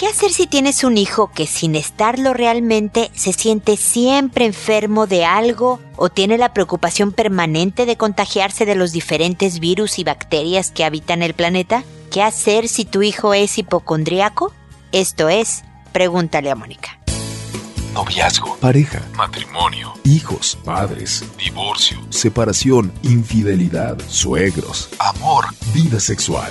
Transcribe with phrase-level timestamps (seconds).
[0.00, 5.26] ¿Qué hacer si tienes un hijo que sin estarlo realmente se siente siempre enfermo de
[5.26, 10.86] algo o tiene la preocupación permanente de contagiarse de los diferentes virus y bacterias que
[10.86, 11.84] habitan el planeta?
[12.10, 14.54] ¿Qué hacer si tu hijo es hipocondríaco?
[14.90, 16.98] Esto es, pregúntale a Mónica.
[17.92, 25.44] Noviazgo, pareja, matrimonio, hijos, padres, divorcio, separación, infidelidad, suegros, amor,
[25.74, 26.50] vida sexual.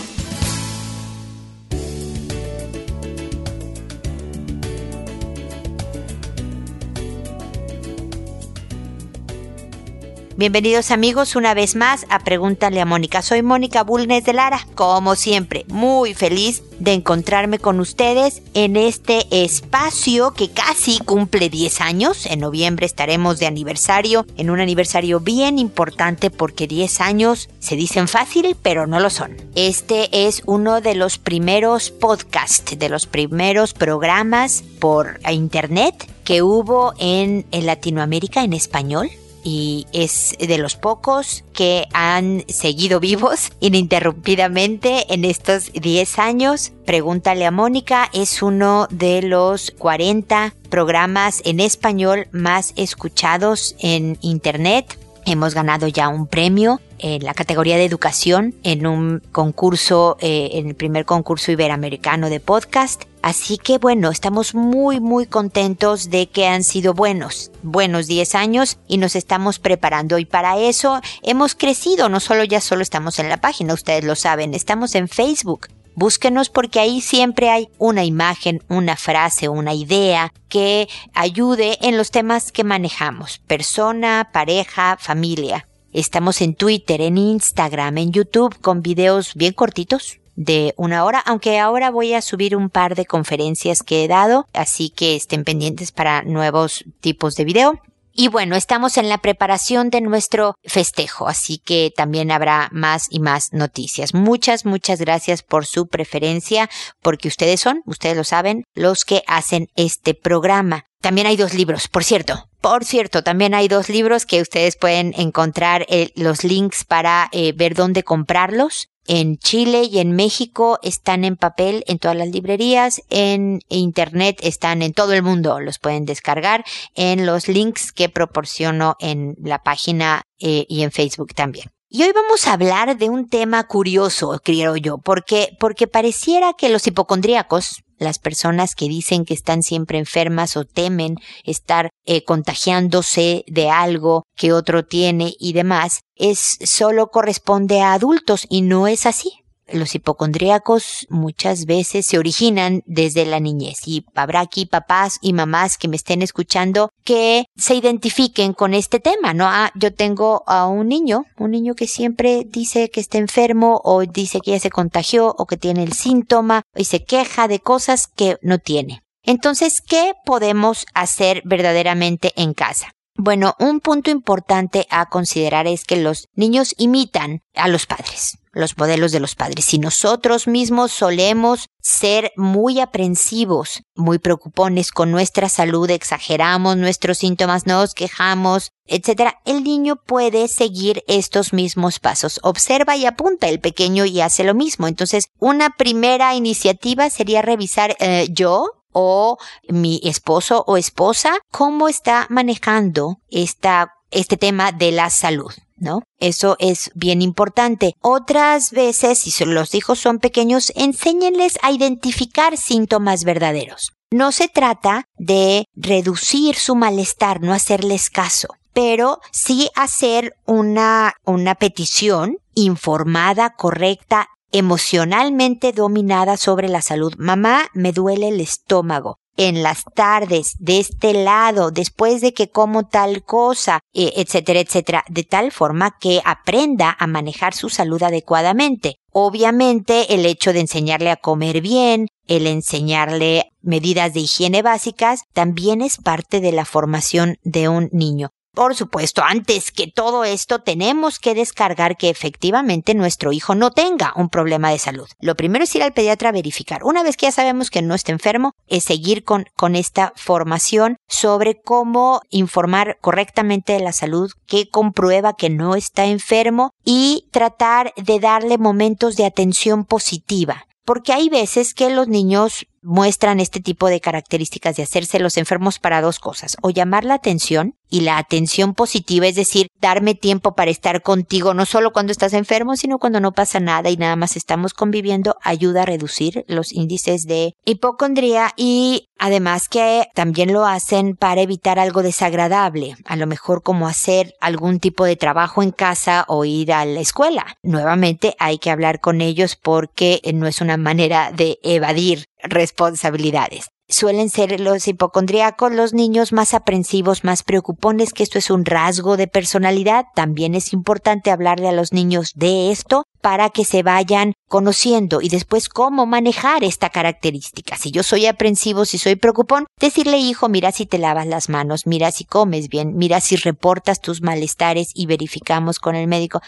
[10.41, 13.21] Bienvenidos amigos una vez más a Pregúntale a Mónica.
[13.21, 19.27] Soy Mónica Bulnes de Lara, como siempre, muy feliz de encontrarme con ustedes en este
[19.29, 22.25] espacio que casi cumple 10 años.
[22.25, 28.07] En noviembre estaremos de aniversario, en un aniversario bien importante porque 10 años se dicen
[28.07, 29.37] fácil, pero no lo son.
[29.53, 36.95] Este es uno de los primeros podcasts, de los primeros programas por internet que hubo
[36.97, 39.11] en, en Latinoamérica en español
[39.43, 46.71] y es de los pocos que han seguido vivos ininterrumpidamente en estos 10 años.
[46.85, 54.97] Pregúntale a Mónica es uno de los 40 programas en español más escuchados en Internet.
[55.25, 60.67] Hemos ganado ya un premio en la categoría de educación en un concurso, eh, en
[60.67, 63.03] el primer concurso iberoamericano de podcast.
[63.21, 68.77] Así que bueno, estamos muy muy contentos de que han sido buenos, buenos 10 años
[68.87, 73.29] y nos estamos preparando y para eso hemos crecido, no solo ya solo estamos en
[73.29, 75.67] la página, ustedes lo saben, estamos en Facebook.
[75.93, 82.11] Búsquenos porque ahí siempre hay una imagen, una frase, una idea que ayude en los
[82.11, 83.39] temas que manejamos.
[83.39, 85.67] Persona, pareja, familia.
[85.93, 91.59] Estamos en Twitter, en Instagram, en YouTube con videos bien cortitos de una hora, aunque
[91.59, 95.91] ahora voy a subir un par de conferencias que he dado, así que estén pendientes
[95.91, 97.81] para nuevos tipos de video.
[98.13, 103.19] Y bueno, estamos en la preparación de nuestro festejo, así que también habrá más y
[103.19, 104.13] más noticias.
[104.13, 106.69] Muchas, muchas gracias por su preferencia,
[107.01, 110.85] porque ustedes son, ustedes lo saben, los que hacen este programa.
[111.01, 112.50] También hay dos libros, por cierto.
[112.61, 117.53] Por cierto, también hay dos libros que ustedes pueden encontrar eh, los links para eh,
[117.53, 118.89] ver dónde comprarlos.
[119.07, 124.83] En Chile y en México están en papel en todas las librerías, en internet están
[124.83, 126.63] en todo el mundo, los pueden descargar
[126.93, 131.71] en los links que proporciono en la página eh, y en Facebook también.
[131.89, 136.69] Y hoy vamos a hablar de un tema curioso, creo yo, porque, porque pareciera que
[136.69, 143.43] los hipocondríacos, las personas que dicen que están siempre enfermas o temen estar eh, contagiándose
[143.47, 149.05] de algo que otro tiene y demás, es solo corresponde a adultos y no es
[149.05, 149.31] así.
[149.71, 155.77] Los hipocondríacos muchas veces se originan desde la niñez y habrá aquí papás y mamás
[155.77, 159.45] que me estén escuchando que se identifiquen con este tema, ¿no?
[159.45, 164.03] Ah, yo tengo a un niño, un niño que siempre dice que está enfermo o
[164.05, 168.07] dice que ya se contagió o que tiene el síntoma y se queja de cosas
[168.07, 169.01] que no tiene.
[169.23, 172.93] Entonces, ¿qué podemos hacer verdaderamente en casa?
[173.17, 178.77] Bueno, un punto importante a considerar es que los niños imitan a los padres, los
[178.77, 179.65] modelos de los padres.
[179.65, 187.65] Si nosotros mismos solemos ser muy aprensivos, muy preocupones con nuestra salud, exageramos nuestros síntomas,
[187.65, 192.39] nos quejamos, etc., el niño puede seguir estos mismos pasos.
[192.43, 194.87] Observa y apunta el pequeño y hace lo mismo.
[194.87, 199.37] Entonces, una primera iniciativa sería revisar eh, yo o
[199.69, 205.53] mi esposo o esposa, cómo está manejando esta, este tema de la salud.
[205.81, 206.03] ¿No?
[206.19, 207.95] Eso es bien importante.
[208.01, 213.91] Otras veces, si los hijos son pequeños, enséñenles a identificar síntomas verdaderos.
[214.11, 221.55] No se trata de reducir su malestar, no hacerles caso, pero sí hacer una, una
[221.55, 227.13] petición informada, correcta, emocionalmente dominada sobre la salud.
[227.17, 229.17] Mamá, me duele el estómago.
[229.37, 235.05] En las tardes, de este lado, después de que como tal cosa, eh, etcétera, etcétera,
[235.09, 238.97] de tal forma que aprenda a manejar su salud adecuadamente.
[239.11, 245.81] Obviamente, el hecho de enseñarle a comer bien, el enseñarle medidas de higiene básicas, también
[245.81, 248.29] es parte de la formación de un niño.
[248.53, 254.11] Por supuesto, antes que todo esto tenemos que descargar que efectivamente nuestro hijo no tenga
[254.17, 255.07] un problema de salud.
[255.21, 256.83] Lo primero es ir al pediatra a verificar.
[256.83, 261.61] Una vez que ya sabemos que no está enfermo, es seguir con, esta formación sobre
[261.61, 268.19] cómo informar correctamente de la salud, que comprueba que no está enfermo y tratar de
[268.19, 274.01] darle momentos de atención positiva porque hay veces que los niños muestran este tipo de
[274.01, 278.73] características de hacerse los enfermos para dos cosas, o llamar la atención y la atención
[278.73, 283.19] positiva, es decir, darme tiempo para estar contigo, no solo cuando estás enfermo, sino cuando
[283.19, 288.53] no pasa nada y nada más estamos conviviendo, ayuda a reducir los índices de hipocondría
[288.55, 294.35] y además que también lo hacen para evitar algo desagradable, a lo mejor como hacer
[294.39, 297.57] algún tipo de trabajo en casa o ir a la escuela.
[297.61, 303.69] Nuevamente hay que hablar con ellos porque no es una manera de evadir responsabilidades.
[303.87, 309.17] Suelen ser los hipocondríacos los niños más aprensivos, más preocupones, que esto es un rasgo
[309.17, 310.05] de personalidad.
[310.15, 315.29] También es importante hablarle a los niños de esto para que se vayan conociendo y
[315.29, 317.77] después cómo manejar esta característica.
[317.77, 321.87] Si yo soy aprensivo, si soy preocupón, decirle hijo, mira si te lavas las manos,
[321.87, 326.41] mira si comes bien, mira si reportas tus malestares y verificamos con el médico,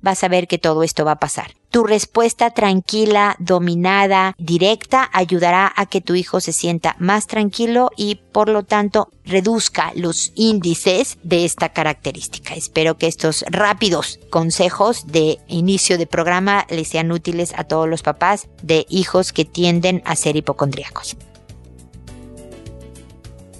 [0.00, 1.52] vas a ver que todo esto va a pasar.
[1.70, 8.16] Tu respuesta tranquila, dominada, directa ayudará a que tu hijo se sienta más tranquilo y
[8.30, 12.54] por lo tanto reduzca los índices de esta característica.
[12.54, 18.02] Espero que estos rápidos consejos de inicio de programa les sean útiles a todos los
[18.02, 21.16] papás de hijos que tienden a ser hipocondríacos.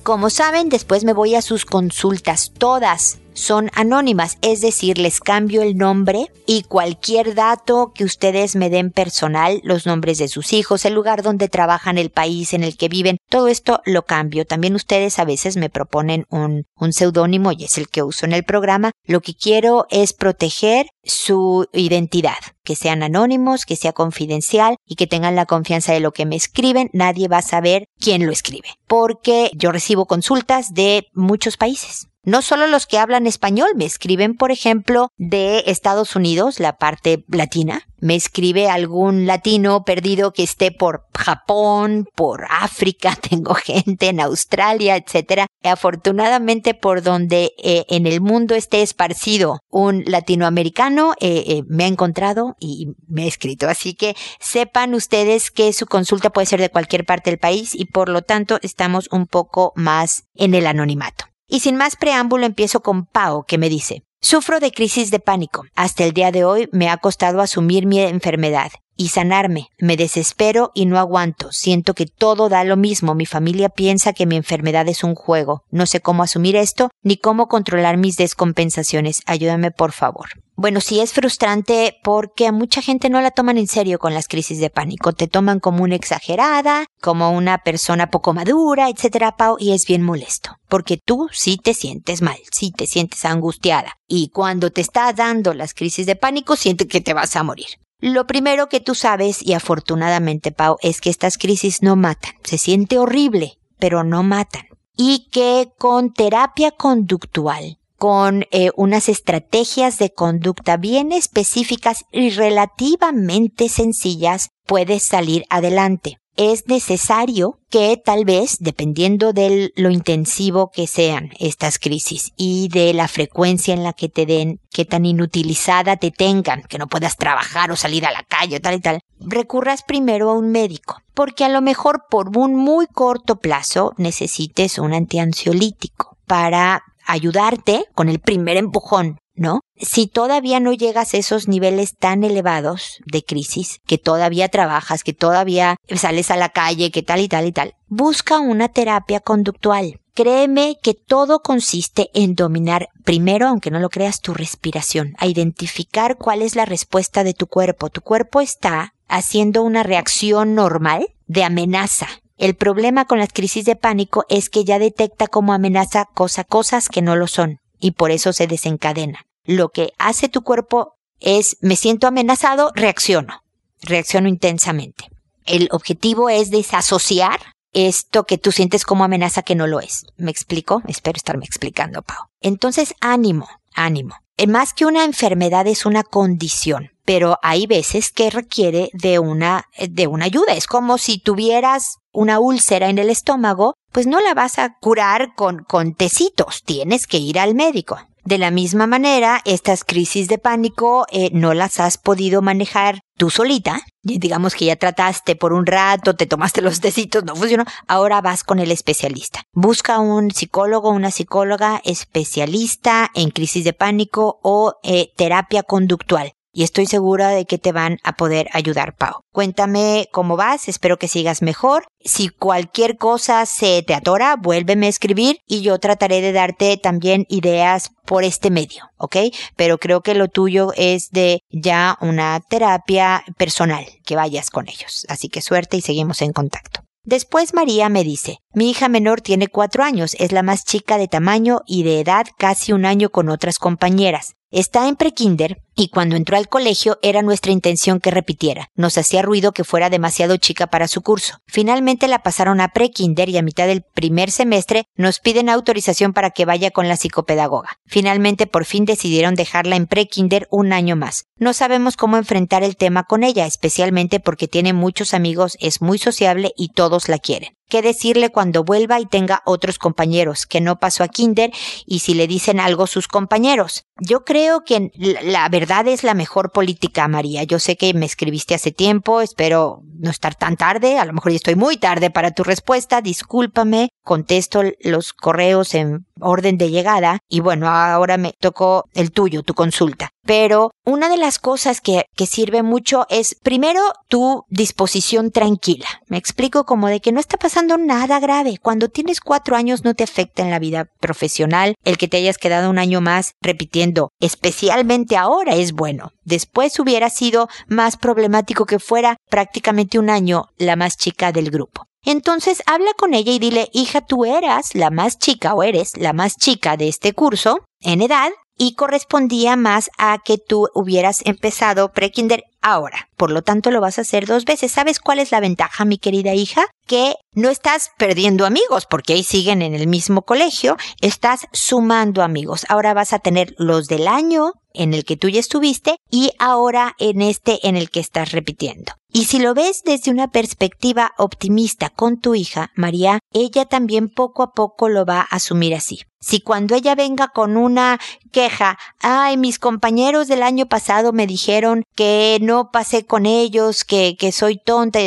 [0.02, 5.62] Como saben, después me voy a sus consultas, todas son anónimas, es decir, les cambio
[5.62, 10.84] el nombre y cualquier dato que ustedes me den personal, los nombres de sus hijos,
[10.84, 14.44] el lugar donde trabajan, el país en el que viven, todo esto lo cambio.
[14.44, 18.32] También ustedes a veces me proponen un, un seudónimo y es el que uso en
[18.32, 18.90] el programa.
[19.04, 25.06] Lo que quiero es proteger su identidad, que sean anónimos, que sea confidencial y que
[25.06, 26.90] tengan la confianza de lo que me escriben.
[26.92, 32.40] Nadie va a saber quién lo escribe, porque yo recibo consultas de muchos países no
[32.40, 37.82] solo los que hablan español, me escriben, por ejemplo, de Estados Unidos, la parte latina.
[37.98, 44.96] Me escribe algún latino perdido que esté por Japón, por África, tengo gente en Australia,
[44.96, 45.46] etcétera.
[45.64, 51.88] Afortunadamente, por donde eh, en el mundo esté esparcido un latinoamericano, eh, eh, me ha
[51.88, 53.68] encontrado y me ha escrito.
[53.68, 57.86] Así que sepan ustedes que su consulta puede ser de cualquier parte del país y
[57.86, 61.31] por lo tanto estamos un poco más en el anonimato.
[61.52, 65.64] Y sin más preámbulo empiezo con Pau, que me dice, Sufro de crisis de pánico.
[65.74, 69.66] Hasta el día de hoy me ha costado asumir mi enfermedad y sanarme.
[69.78, 71.52] Me desespero y no aguanto.
[71.52, 73.14] Siento que todo da lo mismo.
[73.14, 75.64] Mi familia piensa que mi enfermedad es un juego.
[75.70, 79.20] No sé cómo asumir esto ni cómo controlar mis descompensaciones.
[79.26, 80.30] Ayúdame por favor.
[80.54, 84.28] Bueno, sí es frustrante porque a mucha gente no la toman en serio con las
[84.28, 85.12] crisis de pánico.
[85.12, 90.02] Te toman como una exagerada, como una persona poco madura, etcétera, Pau, y es bien
[90.02, 90.56] molesto.
[90.68, 93.94] Porque tú sí te sientes mal, sí te sientes angustiada.
[94.06, 97.66] Y cuando te está dando las crisis de pánico, sientes que te vas a morir.
[97.98, 102.32] Lo primero que tú sabes, y afortunadamente, Pau, es que estas crisis no matan.
[102.42, 104.66] Se siente horrible, pero no matan.
[104.96, 113.68] Y que con terapia conductual, con eh, unas estrategias de conducta bien específicas y relativamente
[113.68, 116.18] sencillas, puedes salir adelante.
[116.36, 122.92] Es necesario que tal vez, dependiendo de lo intensivo que sean estas crisis y de
[122.92, 127.16] la frecuencia en la que te den, qué tan inutilizada te tengan, que no puedas
[127.16, 130.96] trabajar o salir a la calle o tal y tal, recurras primero a un médico,
[131.14, 138.08] porque a lo mejor por un muy corto plazo necesites un antiansiolítico para ayudarte con
[138.08, 139.60] el primer empujón ¿no?
[139.76, 145.12] Si todavía no llegas a esos niveles tan elevados de crisis, que todavía trabajas, que
[145.12, 150.00] todavía sales a la calle, que tal y tal y tal, busca una terapia conductual.
[150.14, 156.18] Créeme que todo consiste en dominar primero, aunque no lo creas, tu respiración, a identificar
[156.18, 157.88] cuál es la respuesta de tu cuerpo.
[157.88, 162.08] Tu cuerpo está haciendo una reacción normal de amenaza.
[162.42, 166.88] El problema con las crisis de pánico es que ya detecta como amenaza cosa, cosas
[166.88, 169.26] que no lo son y por eso se desencadena.
[169.44, 173.44] Lo que hace tu cuerpo es me siento amenazado, reacciono,
[173.80, 175.04] reacciono intensamente.
[175.46, 177.38] El objetivo es desasociar
[177.72, 180.04] esto que tú sientes como amenaza que no lo es.
[180.16, 180.82] ¿Me explico?
[180.88, 182.26] Espero estarme explicando, Pau.
[182.40, 184.16] Entonces, ánimo, ánimo.
[184.36, 186.90] Eh, más que una enfermedad es una condición.
[187.04, 190.54] Pero hay veces que requiere de una, de una ayuda.
[190.54, 195.34] Es como si tuvieras una úlcera en el estómago, pues no la vas a curar
[195.34, 197.98] con, con tecitos, tienes que ir al médico.
[198.24, 203.30] De la misma manera, estas crisis de pánico eh, no las has podido manejar tú
[203.30, 203.80] solita.
[204.02, 207.64] Digamos que ya trataste por un rato, te tomaste los tecitos, no funcionó.
[207.88, 209.42] Ahora vas con el especialista.
[209.52, 216.62] Busca un psicólogo, una psicóloga especialista en crisis de pánico o eh, terapia conductual y
[216.62, 219.22] estoy segura de que te van a poder ayudar, Pau.
[219.32, 221.86] Cuéntame cómo vas, espero que sigas mejor.
[222.04, 227.24] Si cualquier cosa se te atora, vuélveme a escribir y yo trataré de darte también
[227.28, 229.16] ideas por este medio, ¿ok?
[229.56, 235.06] Pero creo que lo tuyo es de ya una terapia personal, que vayas con ellos.
[235.08, 236.80] Así que suerte y seguimos en contacto.
[237.04, 241.08] Después María me dice, mi hija menor tiene cuatro años, es la más chica de
[241.08, 244.34] tamaño y de edad casi un año con otras compañeras.
[244.52, 248.68] Está en prekinder y cuando entró al colegio era nuestra intención que repitiera.
[248.74, 251.38] Nos hacía ruido que fuera demasiado chica para su curso.
[251.46, 256.32] Finalmente la pasaron a prekinder y a mitad del primer semestre nos piden autorización para
[256.32, 257.78] que vaya con la psicopedagoga.
[257.86, 261.24] Finalmente por fin decidieron dejarla en prekinder un año más.
[261.38, 265.96] No sabemos cómo enfrentar el tema con ella, especialmente porque tiene muchos amigos, es muy
[265.96, 270.78] sociable y todos la quieren qué decirle cuando vuelva y tenga otros compañeros, que no
[270.78, 271.50] pasó a kinder
[271.86, 273.84] y si le dicen algo sus compañeros.
[273.98, 277.44] Yo creo que la verdad es la mejor política, María.
[277.44, 281.30] Yo sé que me escribiste hace tiempo, espero no estar tan tarde, a lo mejor
[281.32, 287.20] ya estoy muy tarde para tu respuesta, discúlpame, contesto los correos en orden de llegada
[287.28, 290.10] y bueno, ahora me tocó el tuyo, tu consulta.
[290.24, 295.86] Pero una de las cosas que, que sirve mucho es primero tu disposición tranquila.
[296.06, 298.58] Me explico como de que no está pasando nada grave.
[298.60, 301.74] Cuando tienes cuatro años no te afecta en la vida profesional.
[301.84, 306.12] El que te hayas quedado un año más repitiendo, especialmente ahora, es bueno.
[306.24, 311.84] Después hubiera sido más problemático que fuera prácticamente un año la más chica del grupo.
[312.04, 316.12] Entonces habla con ella y dile, hija, tú eras la más chica o eres la
[316.12, 321.92] más chica de este curso en edad y correspondía más a que tú hubieras empezado
[321.92, 323.08] prekinder ahora.
[323.16, 324.72] Por lo tanto, lo vas a hacer dos veces.
[324.72, 326.66] ¿Sabes cuál es la ventaja, mi querida hija?
[326.86, 332.64] Que no estás perdiendo amigos porque ahí siguen en el mismo colegio, estás sumando amigos.
[332.68, 336.94] Ahora vas a tener los del año en el que tú ya estuviste y ahora
[336.98, 338.92] en este en el que estás repitiendo.
[339.14, 344.42] Y si lo ves desde una perspectiva optimista con tu hija, María, ella también poco
[344.42, 346.00] a poco lo va a asumir así.
[346.18, 348.00] Si cuando ella venga con una
[348.30, 354.16] queja, ay, mis compañeros del año pasado me dijeron que no pasé con ellos, que,
[354.18, 355.00] que soy tonta,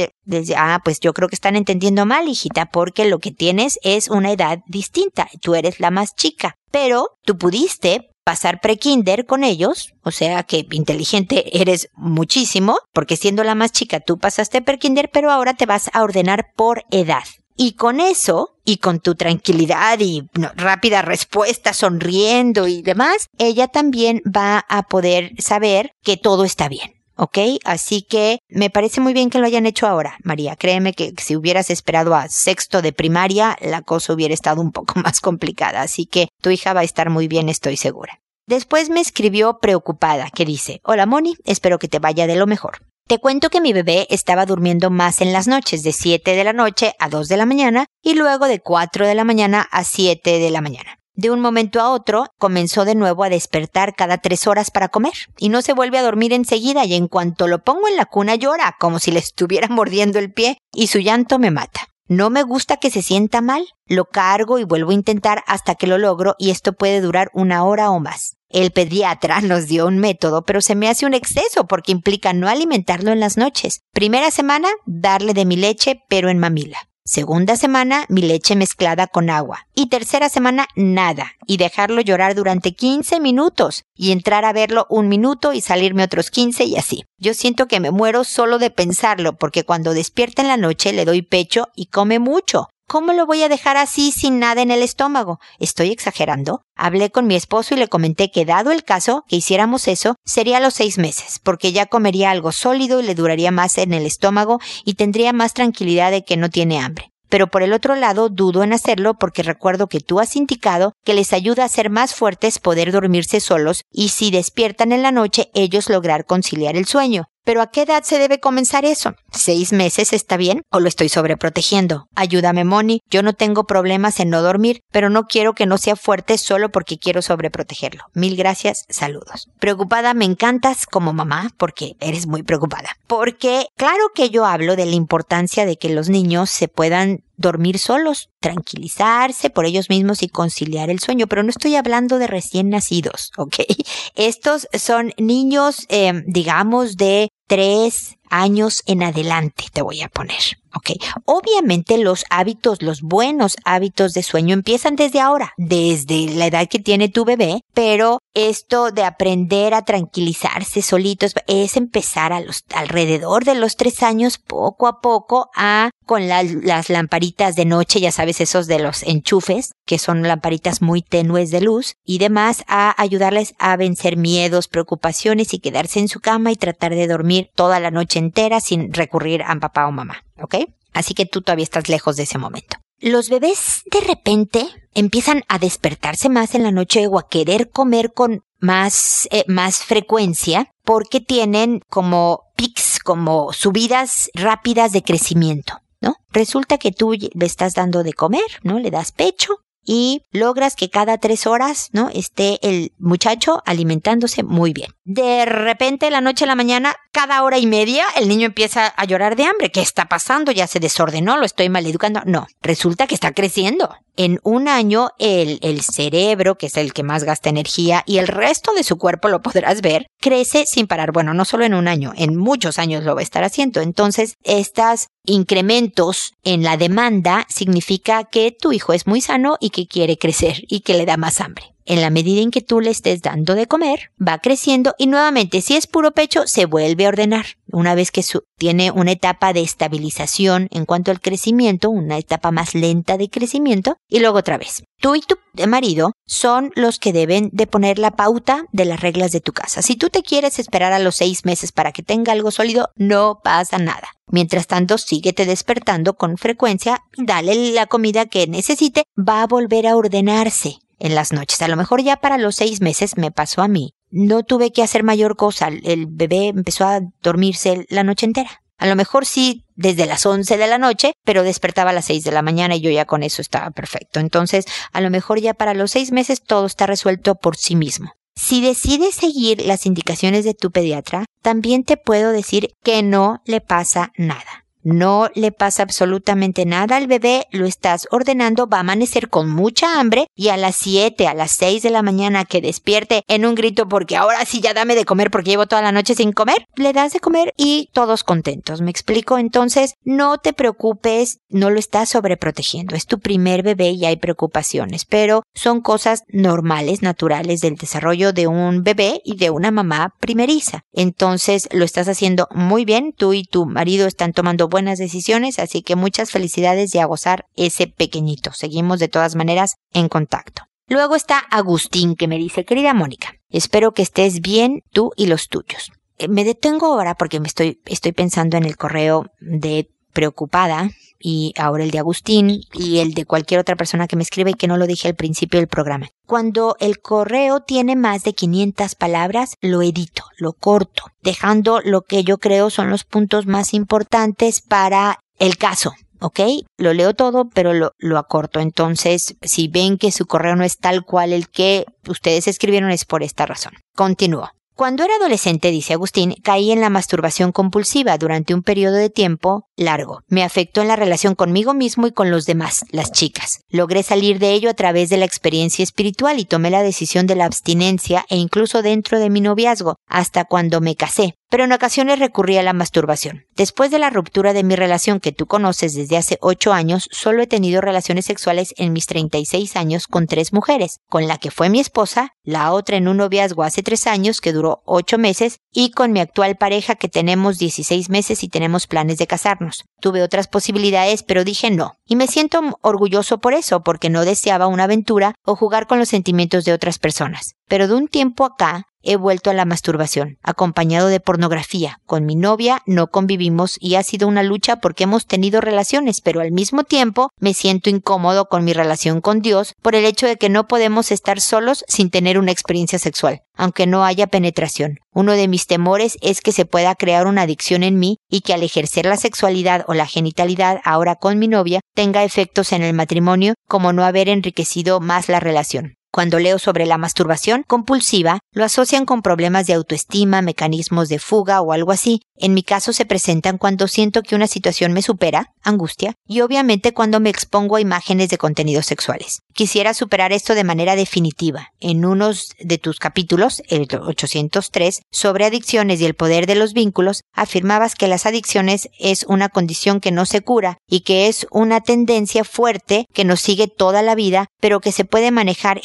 [0.56, 4.32] ah, pues yo creo que están entendiendo mal, hijita, porque lo que tienes es una
[4.32, 5.30] edad distinta.
[5.42, 6.56] Tú eres la más chica.
[6.70, 13.44] Pero tú pudiste pasar prekinder con ellos, o sea que inteligente eres muchísimo, porque siendo
[13.44, 17.24] la más chica tú pasaste prekinder, pero ahora te vas a ordenar por edad.
[17.55, 24.22] Y con eso, y con tu tranquilidad y rápida respuesta, sonriendo y demás, ella también
[24.25, 26.95] va a poder saber que todo está bien.
[27.15, 27.38] ¿Ok?
[27.63, 30.55] Así que me parece muy bien que lo hayan hecho ahora, María.
[30.55, 35.00] Créeme que si hubieras esperado a sexto de primaria, la cosa hubiera estado un poco
[35.00, 35.81] más complicada.
[35.81, 38.19] Así que tu hija va a estar muy bien, estoy segura.
[38.48, 42.79] Después me escribió preocupada, que dice, Hola Moni, espero que te vaya de lo mejor.
[43.07, 46.53] Te cuento que mi bebé estaba durmiendo más en las noches, de 7 de la
[46.53, 50.39] noche a 2 de la mañana y luego de 4 de la mañana a 7
[50.39, 50.95] de la mañana.
[51.15, 55.13] De un momento a otro, comenzó de nuevo a despertar cada tres horas para comer,
[55.38, 58.36] y no se vuelve a dormir enseguida, y en cuanto lo pongo en la cuna
[58.36, 61.88] llora, como si le estuviera mordiendo el pie, y su llanto me mata.
[62.07, 65.88] No me gusta que se sienta mal, lo cargo y vuelvo a intentar hasta que
[65.88, 68.36] lo logro, y esto puede durar una hora o más.
[68.50, 72.50] El pediatra nos dio un método, pero se me hace un exceso porque implica no
[72.50, 73.81] alimentarlo en las noches.
[73.93, 76.77] Primera semana, darle de mi leche, pero en mamila.
[77.08, 79.68] Segunda semana, mi leche mezclada con agua.
[79.76, 81.34] Y tercera semana, nada.
[81.46, 83.84] Y dejarlo llorar durante 15 minutos.
[83.96, 87.04] Y entrar a verlo un minuto y salirme otros 15 y así.
[87.20, 91.06] Yo siento que me muero solo de pensarlo porque cuando despierta en la noche le
[91.06, 92.70] doy pecho y come mucho.
[92.88, 95.39] ¿Cómo lo voy a dejar así sin nada en el estómago?
[95.58, 96.62] ¿Estoy exagerando?
[96.75, 100.58] Hablé con mi esposo y le comenté que dado el caso que hiciéramos eso, sería
[100.58, 104.06] a los seis meses, porque ya comería algo sólido y le duraría más en el
[104.06, 107.10] estómago y tendría más tranquilidad de que no tiene hambre.
[107.27, 111.15] Pero por el otro lado, dudo en hacerlo porque recuerdo que tú has indicado que
[111.15, 115.50] les ayuda a ser más fuertes poder dormirse solos y si despiertan en la noche
[115.56, 117.25] ellos lograr conciliar el sueño.
[117.46, 119.14] Pero ¿a qué edad se debe comenzar eso?
[119.32, 122.08] ¿Seis meses está bien o lo estoy sobreprotegiendo?
[122.16, 123.02] Ayúdame, Moni.
[123.10, 126.70] Yo no tengo problemas en no dormir, pero no quiero que no sea fuerte solo
[126.70, 128.04] porque quiero sobreprotegerlo.
[128.14, 129.48] Mil gracias, saludos.
[129.60, 132.90] Preocupada, me encantas como mamá porque eres muy preocupada.
[133.06, 137.80] Porque claro que yo hablo de la importancia de que los niños se puedan dormir
[137.80, 142.70] solos, tranquilizarse por ellos mismos y conciliar el sueño, pero no estoy hablando de recién
[142.70, 143.56] nacidos, ¿ok?
[144.16, 150.58] Estos son niños, eh, digamos, de tres años en adelante, te voy a poner.
[150.75, 150.91] ¿ok?
[151.25, 156.79] Obviamente los hábitos, los buenos hábitos de sueño empiezan desde ahora, desde la edad que
[156.79, 163.46] tiene tu bebé, pero esto de aprender a tranquilizarse solitos es empezar a los, alrededor
[163.46, 168.39] de los tres años, poco a poco, a con las lamparitas de noche, ya sabes,
[168.39, 173.55] esos de los enchufes, que son lamparitas muy tenues de luz, y demás, a ayudarles
[173.58, 177.89] a vencer miedos, preocupaciones y quedarse en su cama y tratar de dormir toda la
[177.89, 180.24] noche entera sin recurrir a papá o mamá.
[180.41, 180.55] ¿ok?
[180.93, 182.77] Así que tú todavía estás lejos de ese momento.
[183.00, 188.13] Los bebés de repente empiezan a despertarse más en la noche o a querer comer
[188.13, 196.15] con más, eh, más frecuencia porque tienen como pics, como subidas rápidas de crecimiento, ¿no?
[196.31, 198.79] Resulta que tú le estás dando de comer, ¿no?
[198.79, 202.10] Le das pecho y logras que cada tres horas, ¿no?
[202.10, 204.92] Esté el muchacho alimentándose muy bien.
[205.04, 209.06] De repente, la noche a la mañana, cada hora y media, el niño empieza a
[209.06, 209.72] llorar de hambre.
[209.72, 210.51] ¿Qué está pasando?
[210.51, 211.38] ¿Ya se desordenó?
[211.38, 212.22] ¿Lo estoy maleducando?
[212.25, 213.96] No, resulta que está creciendo.
[214.17, 218.27] En un año, el, el cerebro, que es el que más gasta energía, y el
[218.27, 221.12] resto de su cuerpo, lo podrás ver, crece sin parar.
[221.12, 223.81] Bueno, no solo en un año, en muchos años lo va a estar haciendo.
[223.81, 229.88] Entonces, estos incrementos en la demanda significa que tu hijo es muy sano y que
[229.88, 231.75] quiere crecer y que le da más hambre.
[231.88, 235.62] En la medida en que tú le estés dando de comer, va creciendo y nuevamente
[235.62, 237.46] si es puro pecho, se vuelve a ordenar.
[237.72, 238.24] Una vez que
[238.58, 243.98] tiene una etapa de estabilización en cuanto al crecimiento, una etapa más lenta de crecimiento,
[244.08, 244.84] y luego otra vez.
[245.00, 245.38] Tú y tu
[245.68, 249.84] marido son los que deben de poner la pauta de las reglas de tu casa.
[249.84, 253.42] Si tú te quieres esperar a los seis meses para que tenga algo sólido, no
[253.44, 254.08] pasa nada.
[254.27, 259.96] Mientras tanto, síguete despertando con frecuencia, dale la comida que necesite, va a volver a
[259.96, 261.62] ordenarse en las noches.
[261.62, 263.94] A lo mejor ya para los seis meses me pasó a mí.
[264.12, 265.68] No tuve que hacer mayor cosa.
[265.68, 268.62] El bebé empezó a dormirse la noche entera.
[268.78, 272.24] A lo mejor sí desde las once de la noche, pero despertaba a las seis
[272.24, 274.20] de la mañana y yo ya con eso estaba perfecto.
[274.20, 278.12] Entonces, a lo mejor ya para los seis meses todo está resuelto por sí mismo.
[278.36, 283.62] Si decides seguir las indicaciones de tu pediatra, también te puedo decir que no le
[283.62, 284.64] pasa nada.
[284.86, 290.00] No le pasa absolutamente nada al bebé, lo estás ordenando, va a amanecer con mucha
[290.00, 293.56] hambre y a las 7, a las 6 de la mañana que despierte en un
[293.56, 296.67] grito porque ahora sí ya dame de comer porque llevo toda la noche sin comer,
[296.76, 298.82] le das de comer y todos contentos.
[298.82, 299.39] ¿Me explico?
[299.39, 302.95] Entonces, no te preocupes, no lo estás sobreprotegiendo.
[302.95, 308.45] Es tu primer bebé y hay preocupaciones, pero son cosas normales, naturales del desarrollo de
[308.45, 310.82] un bebé y de una mamá primeriza.
[310.93, 315.84] Entonces, lo estás haciendo muy bien, tú y tu marido están tomando buenas decisiones, así
[315.84, 318.52] que muchas felicidades y a gozar ese pequeñito.
[318.52, 320.64] Seguimos de todas maneras en contacto.
[320.90, 325.48] Luego está Agustín que me dice, querida Mónica, espero que estés bien tú y los
[325.48, 325.94] tuyos.
[326.18, 331.54] Eh, me detengo ahora porque me estoy, estoy pensando en el correo de preocupada y
[331.58, 334.67] ahora el de Agustín y el de cualquier otra persona que me escribe y que
[334.67, 336.08] no lo dije al principio del programa.
[336.25, 342.23] Cuando el correo tiene más de 500 palabras, lo edito, lo corto, dejando lo que
[342.23, 345.93] yo creo son los puntos más importantes para el caso.
[346.21, 346.39] ¿ok?
[346.78, 348.60] Lo leo todo, pero lo, lo acorto.
[348.60, 353.06] Entonces, si ven que su correo no es tal cual el que ustedes escribieron, es
[353.06, 353.73] por esta razón.
[353.95, 354.49] Continúo.
[354.75, 359.64] Cuando era adolescente, dice Agustín, caí en la masturbación compulsiva durante un periodo de tiempo
[359.76, 360.22] largo.
[360.28, 363.62] Me afectó en la relación conmigo mismo y con los demás, las chicas.
[363.70, 367.36] Logré salir de ello a través de la experiencia espiritual y tomé la decisión de
[367.36, 372.20] la abstinencia e incluso dentro de mi noviazgo, hasta cuando me casé pero en ocasiones
[372.20, 373.46] recurría a la masturbación.
[373.56, 377.42] Después de la ruptura de mi relación que tú conoces desde hace ocho años, solo
[377.42, 381.70] he tenido relaciones sexuales en mis 36 años con tres mujeres, con la que fue
[381.70, 385.92] mi esposa, la otra en un noviazgo hace tres años que duró ocho meses y
[385.92, 389.64] con mi actual pareja que tenemos 16 meses y tenemos planes de casarnos.
[389.99, 391.93] Tuve otras posibilidades, pero dije no.
[392.06, 396.10] Y me siento orgulloso por eso, porque no deseaba una aventura o jugar con los
[396.10, 397.56] sentimientos de otras personas.
[397.67, 402.00] Pero de un tiempo acá he vuelto a la masturbación, acompañado de pornografía.
[402.06, 406.41] Con mi novia no convivimos y ha sido una lucha porque hemos tenido relaciones, pero
[406.41, 410.38] al mismo tiempo me siento incómodo con mi relación con Dios por el hecho de
[410.38, 415.00] que no podemos estar solos sin tener una experiencia sexual, aunque no haya penetración.
[415.13, 418.54] Uno de mis temores es que se pueda crear una adicción en mí y que
[418.54, 422.94] al ejercer la sexualidad o la genitalidad ahora con mi novia tenga efectos en el
[422.94, 425.96] matrimonio como no haber enriquecido más la relación.
[426.15, 431.60] Cuando leo sobre la masturbación compulsiva, lo asocian con problemas de autoestima, mecanismos de fuga
[431.60, 432.21] o algo así.
[432.38, 436.93] En mi caso se presentan cuando siento que una situación me supera, angustia, y obviamente
[436.93, 439.39] cuando me expongo a imágenes de contenidos sexuales.
[439.54, 441.69] Quisiera superar esto de manera definitiva.
[441.82, 447.23] En unos de tus capítulos, el 803, sobre adicciones y el poder de los vínculos,
[447.34, 451.82] afirmabas que las adicciones es una condición que no se cura y que es una
[451.82, 455.80] tendencia fuerte que nos sigue toda la vida, pero que se puede manejar.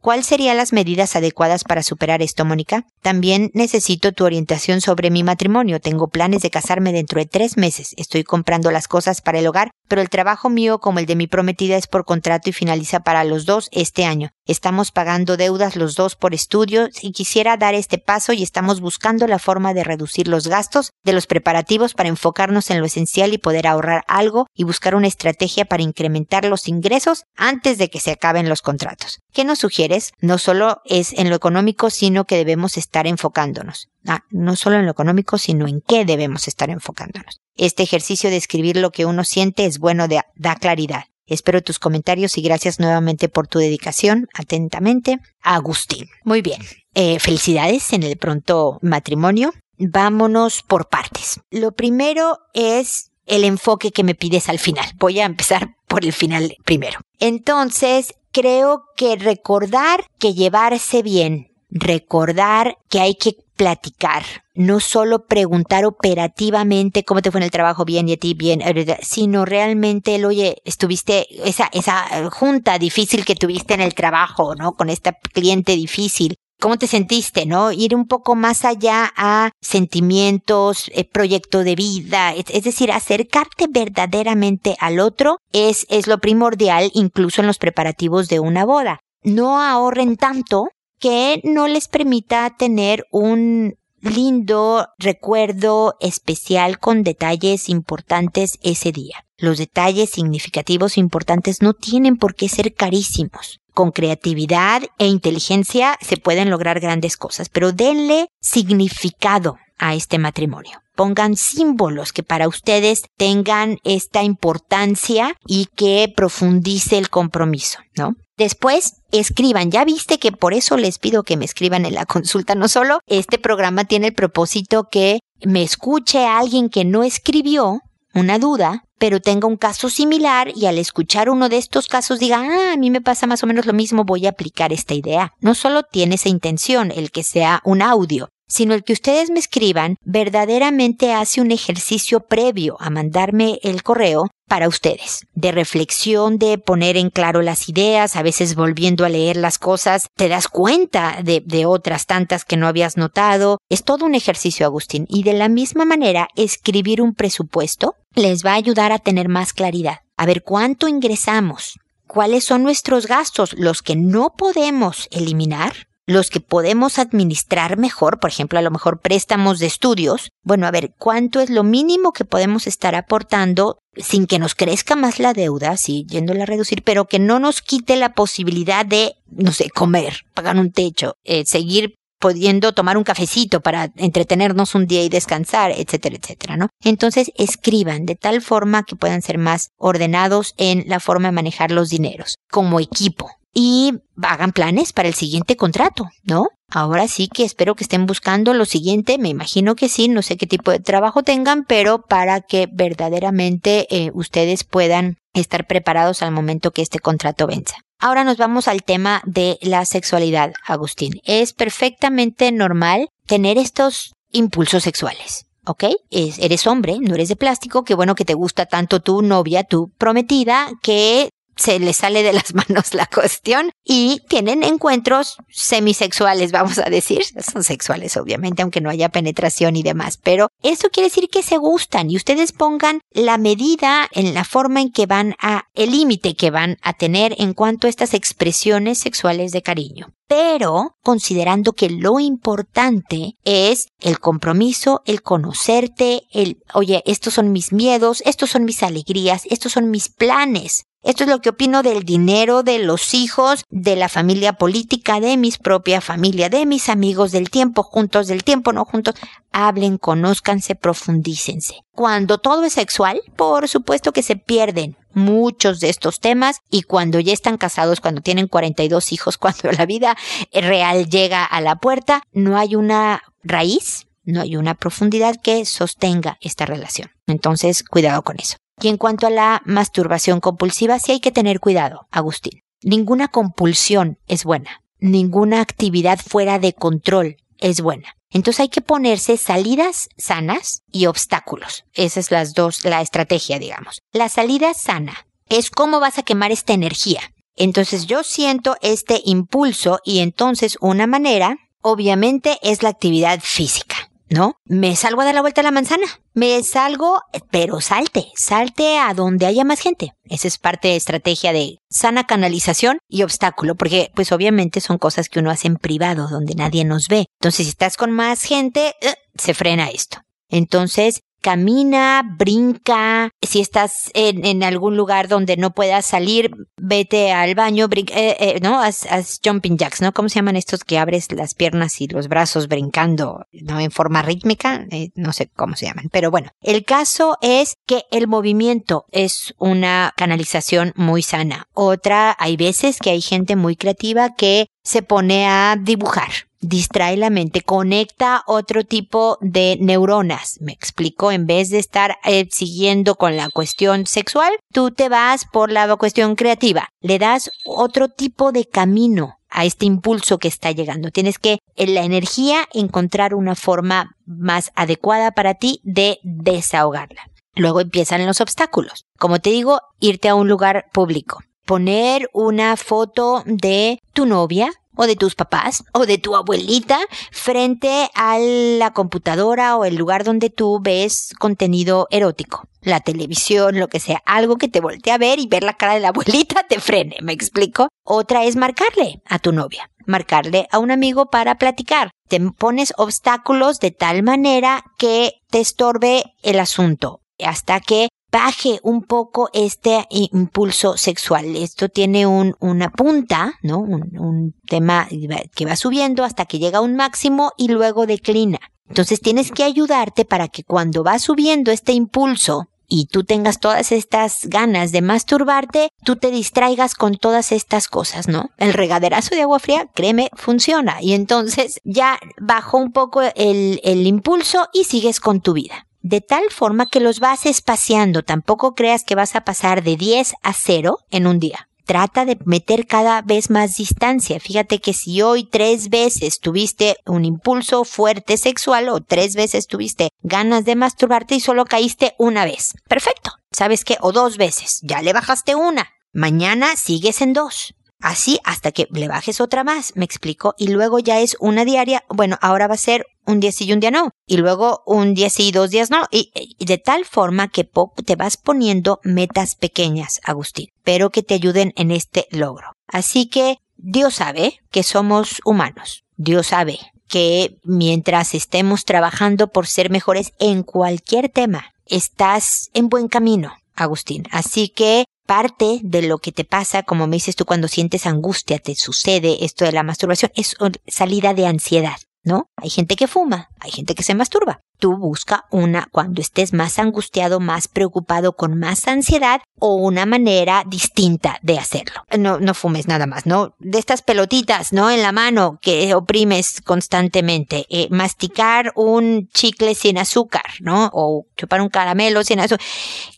[0.00, 2.84] ¿Cuáles serían las medidas adecuadas para superar esto, Mónica?
[3.02, 5.80] También necesito tu orientación sobre mi matrimonio.
[5.80, 7.92] Tengo planes de casarme dentro de tres meses.
[7.96, 11.26] Estoy comprando las cosas para el hogar, pero el trabajo mío como el de mi
[11.26, 14.30] prometida es por contrato y finaliza para los dos este año.
[14.46, 19.26] Estamos pagando deudas los dos por estudio y quisiera dar este paso y estamos buscando
[19.26, 23.38] la forma de reducir los gastos de los preparativos para enfocarnos en lo esencial y
[23.38, 28.12] poder ahorrar algo y buscar una estrategia para incrementar los ingresos antes de que se
[28.12, 29.18] acaben los contratos.
[29.32, 30.12] ¿Qué nos sugieres?
[30.20, 33.88] No solo es en lo económico, sino que debemos estar enfocándonos.
[34.06, 37.40] Ah, no solo en lo económico, sino en qué debemos estar enfocándonos.
[37.56, 41.06] Este ejercicio de escribir lo que uno siente es bueno, de, da claridad.
[41.26, 44.28] Espero tus comentarios y gracias nuevamente por tu dedicación.
[44.34, 46.08] Atentamente, Agustín.
[46.24, 46.62] Muy bien.
[46.94, 49.52] Eh, felicidades en el pronto matrimonio.
[49.78, 51.40] Vámonos por partes.
[51.50, 54.86] Lo primero es el enfoque que me pides al final.
[54.98, 57.00] Voy a empezar por el final primero.
[57.18, 64.22] Entonces, creo que recordar que llevarse bien, recordar que hay que platicar,
[64.54, 68.62] no solo preguntar operativamente cómo te fue en el trabajo bien y a ti bien,
[69.00, 74.74] sino realmente el, oye, estuviste, esa, esa junta difícil que tuviste en el trabajo, ¿no?
[74.74, 76.36] Con esta cliente difícil.
[76.58, 77.70] ¿Cómo te sentiste, no?
[77.70, 84.74] Ir un poco más allá a sentimientos, eh, proyecto de vida, es, decir, acercarte verdaderamente
[84.80, 89.00] al otro es, es lo primordial incluso en los preparativos de una boda.
[89.22, 98.58] No ahorren tanto que no les permita tener un lindo recuerdo especial con detalles importantes
[98.62, 99.24] ese día.
[99.38, 103.60] Los detalles significativos importantes no tienen por qué ser carísimos.
[103.74, 110.80] Con creatividad e inteligencia se pueden lograr grandes cosas, pero denle significado a este matrimonio.
[110.94, 118.14] Pongan símbolos que para ustedes tengan esta importancia y que profundice el compromiso, ¿no?
[118.36, 119.70] Después, escriban.
[119.70, 122.54] Ya viste que por eso les pido que me escriban en la consulta.
[122.54, 127.80] No solo este programa tiene el propósito que me escuche a alguien que no escribió
[128.14, 132.40] una duda, pero tenga un caso similar y al escuchar uno de estos casos diga,
[132.40, 135.32] ah, a mí me pasa más o menos lo mismo, voy a aplicar esta idea.
[135.40, 139.38] No solo tiene esa intención, el que sea un audio, sino el que ustedes me
[139.38, 146.58] escriban verdaderamente hace un ejercicio previo a mandarme el correo para ustedes, de reflexión, de
[146.58, 151.18] poner en claro las ideas, a veces volviendo a leer las cosas, te das cuenta
[151.22, 153.58] de, otras tantas que no habías notado.
[153.68, 155.06] Es todo un ejercicio, Agustín.
[155.08, 159.52] Y de la misma manera, escribir un presupuesto les va a ayudar a tener más
[159.52, 160.00] claridad.
[160.16, 166.40] A ver cuánto ingresamos, cuáles son nuestros gastos, los que no podemos eliminar, los que
[166.40, 171.40] podemos administrar mejor, por ejemplo, a lo mejor préstamos de estudios, bueno, a ver, ¿cuánto
[171.40, 176.06] es lo mínimo que podemos estar aportando sin que nos crezca más la deuda, sí,
[176.08, 180.56] yéndola a reducir, pero que no nos quite la posibilidad de, no sé, comer, pagar
[180.56, 186.16] un techo, eh, seguir pudiendo tomar un cafecito para entretenernos un día y descansar, etcétera,
[186.16, 186.68] etcétera, ¿no?
[186.82, 191.70] Entonces escriban de tal forma que puedan ser más ordenados en la forma de manejar
[191.70, 196.48] los dineros, como equipo, y hagan planes para el siguiente contrato, ¿no?
[196.68, 200.36] Ahora sí que espero que estén buscando lo siguiente, me imagino que sí, no sé
[200.36, 206.32] qué tipo de trabajo tengan, pero para que verdaderamente eh, ustedes puedan estar preparados al
[206.32, 207.76] momento que este contrato venza.
[207.98, 211.14] Ahora nos vamos al tema de la sexualidad, Agustín.
[211.24, 215.46] Es perfectamente normal tener estos impulsos sexuales.
[215.66, 215.84] ¿ok?
[216.10, 219.90] eres hombre, no eres de plástico, qué bueno que te gusta tanto tu novia, tu
[219.98, 226.78] prometida, que se les sale de las manos la cuestión y tienen encuentros semisexuales, vamos
[226.78, 227.22] a decir.
[227.24, 230.18] Son sexuales, obviamente, aunque no haya penetración y demás.
[230.22, 234.80] Pero eso quiere decir que se gustan y ustedes pongan la medida en la forma
[234.80, 238.98] en que van a, el límite que van a tener en cuanto a estas expresiones
[238.98, 240.12] sexuales de cariño.
[240.28, 247.72] Pero considerando que lo importante es el compromiso, el conocerte, el, oye, estos son mis
[247.72, 250.84] miedos, estos son mis alegrías, estos son mis planes.
[251.06, 255.36] Esto es lo que opino del dinero, de los hijos, de la familia política, de
[255.36, 259.14] mis propia familia, de mis amigos, del tiempo juntos, del tiempo no juntos.
[259.58, 261.76] Hablen, conózcanse, profundícense.
[261.92, 267.20] Cuando todo es sexual, por supuesto que se pierden muchos de estos temas y cuando
[267.20, 270.14] ya están casados, cuando tienen 42 hijos, cuando la vida
[270.52, 276.36] real llega a la puerta, no hay una raíz, no hay una profundidad que sostenga
[276.42, 277.08] esta relación.
[277.26, 278.58] Entonces, cuidado con eso.
[278.82, 282.60] Y en cuanto a la masturbación compulsiva, sí hay que tener cuidado, Agustín.
[282.82, 284.82] Ninguna compulsión es buena.
[285.00, 288.16] Ninguna actividad fuera de control es buena.
[288.30, 291.84] Entonces hay que ponerse salidas sanas y obstáculos.
[291.94, 294.00] Esa es las dos, la estrategia, digamos.
[294.12, 297.20] La salida sana es cómo vas a quemar esta energía.
[297.54, 304.05] Entonces yo siento este impulso y entonces una manera, obviamente, es la actividad física.
[304.28, 304.54] ¿No?
[304.64, 306.06] Me salgo a dar la vuelta a la manzana.
[306.34, 310.12] Me salgo, pero salte, salte a donde haya más gente.
[310.24, 315.28] Esa es parte de estrategia de sana canalización y obstáculo, porque pues obviamente son cosas
[315.28, 317.26] que uno hace en privado, donde nadie nos ve.
[317.40, 320.18] Entonces, si estás con más gente, eh, se frena esto.
[320.48, 323.30] Entonces, camina, brinca.
[323.40, 328.58] Si estás en, algún lugar donde no puedas salir, vete al baño, brinca, eh, eh,
[328.60, 328.80] ¿no?
[328.80, 330.12] Haz, jumping jacks, ¿no?
[330.12, 333.78] ¿Cómo se llaman estos que abres las piernas y los brazos brincando, ¿no?
[333.78, 336.08] En forma rítmica, eh, no sé cómo se llaman.
[336.10, 341.68] Pero bueno, el caso es que el movimiento es una canalización muy sana.
[341.74, 347.30] Otra, hay veces que hay gente muy creativa que se pone a dibujar distrae la
[347.30, 350.58] mente, conecta otro tipo de neuronas.
[350.60, 355.44] Me explico, en vez de estar eh, siguiendo con la cuestión sexual, tú te vas
[355.44, 356.88] por la cuestión creativa.
[357.00, 361.10] Le das otro tipo de camino a este impulso que está llegando.
[361.10, 367.30] Tienes que en la energía encontrar una forma más adecuada para ti de desahogarla.
[367.54, 369.06] Luego empiezan los obstáculos.
[369.18, 371.42] Como te digo, irte a un lugar público.
[371.66, 376.98] Poner una foto de tu novia o de tus papás o de tu abuelita
[377.32, 382.68] frente a la computadora o el lugar donde tú ves contenido erótico.
[382.82, 385.94] La televisión, lo que sea, algo que te voltee a ver y ver la cara
[385.94, 387.88] de la abuelita te frene, ¿me explico?
[388.04, 392.10] Otra es marcarle a tu novia, marcarle a un amigo para platicar.
[392.28, 399.02] Te pones obstáculos de tal manera que te estorbe el asunto hasta que baje un
[399.02, 401.56] poco este impulso sexual.
[401.56, 403.78] Esto tiene un, una punta, ¿no?
[403.78, 405.08] Un, un tema
[405.54, 408.58] que va subiendo hasta que llega a un máximo y luego declina.
[408.88, 413.90] Entonces tienes que ayudarte para que cuando va subiendo este impulso y tú tengas todas
[413.90, 418.50] estas ganas de masturbarte, tú te distraigas con todas estas cosas, ¿no?
[418.58, 421.02] El regaderazo de agua fría, créeme, funciona.
[421.02, 426.20] Y entonces ya bajó un poco el, el impulso y sigues con tu vida de
[426.20, 428.22] tal forma que los vas espaciando.
[428.22, 431.68] Tampoco creas que vas a pasar de 10 a 0 en un día.
[431.84, 434.38] Trata de meter cada vez más distancia.
[434.40, 440.10] Fíjate que si hoy tres veces tuviste un impulso fuerte sexual o tres veces tuviste
[440.22, 442.74] ganas de masturbarte y solo caíste una vez.
[442.88, 443.32] Perfecto.
[443.50, 443.98] ¿Sabes qué?
[444.00, 444.80] O dos veces.
[444.82, 445.88] Ya le bajaste una.
[446.12, 447.74] Mañana sigues en dos.
[448.00, 452.04] Así hasta que le bajes otra más, me explico, y luego ya es una diaria,
[452.08, 455.14] bueno, ahora va a ser un día sí y un día no, y luego un
[455.14, 457.68] día sí y dos días no, y, de tal forma que
[458.04, 462.72] te vas poniendo metas pequeñas, Agustín, pero que te ayuden en este logro.
[462.86, 469.90] Así que Dios sabe que somos humanos, Dios sabe que mientras estemos trabajando por ser
[469.90, 474.24] mejores en cualquier tema, estás en buen camino, Agustín.
[474.30, 478.58] Así que parte de lo que te pasa, como me dices tú, cuando sientes angustia,
[478.58, 481.96] te sucede esto de la masturbación, es salida de ansiedad.
[482.26, 482.50] ¿No?
[482.56, 484.60] Hay gente que fuma, hay gente que se masturba.
[484.78, 490.64] Tú busca una cuando estés más angustiado, más preocupado, con más ansiedad o una manera
[490.66, 492.02] distinta de hacerlo.
[492.18, 493.54] No, no fumes nada más, ¿no?
[493.58, 494.90] De estas pelotitas, ¿no?
[494.90, 497.64] En la mano que oprimes constantemente.
[497.70, 500.90] Eh, masticar un chicle sin azúcar, ¿no?
[500.92, 502.66] O chupar un caramelo sin azúcar.